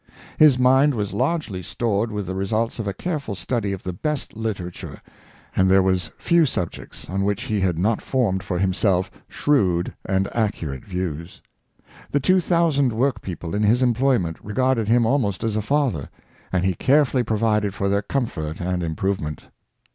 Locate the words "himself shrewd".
8.57-9.93